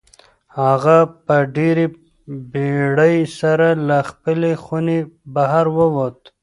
هغه 0.61 0.97
په 1.25 1.35
ډېرې 1.55 1.85
بېړۍ 2.51 3.17
سره 3.39 3.67
له 3.87 3.97
خپلې 4.09 4.51
خونې 4.63 4.99
بهر 5.35 5.65
ووت. 5.77 6.19